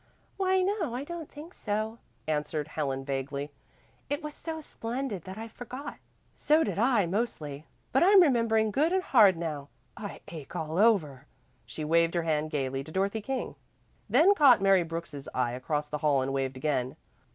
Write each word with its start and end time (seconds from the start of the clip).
"Why 0.35 0.63
no, 0.63 0.95
I 0.95 1.03
don't 1.03 1.29
think 1.29 1.53
so," 1.53 1.99
answered 2.27 2.69
Helen 2.69 3.05
vaguely. 3.05 3.51
"It 4.09 4.23
was 4.23 4.33
so 4.33 4.59
splendid 4.59 5.25
that 5.25 5.37
I 5.37 5.47
forgot." 5.47 5.97
"So 6.33 6.63
did 6.63 6.79
I 6.79 7.05
mostly, 7.05 7.67
but 7.91 8.01
I'm 8.01 8.19
remembering 8.23 8.71
good 8.71 8.93
and 8.93 9.03
hard 9.03 9.37
now. 9.37 9.67
I 9.95 10.21
ache 10.29 10.55
all 10.55 10.79
over." 10.79 11.27
She 11.67 11.83
waved 11.85 12.15
her 12.15 12.23
hand 12.23 12.49
gaily 12.49 12.83
to 12.83 12.91
Dorothy 12.91 13.21
King, 13.21 13.53
then 14.09 14.33
caught 14.33 14.59
Mary 14.59 14.81
Brooks's 14.81 15.29
eye 15.35 15.51
across 15.51 15.87
the 15.87 15.99
hall 15.99 16.23
and 16.23 16.33
waved 16.33 16.57
again. 16.57 16.95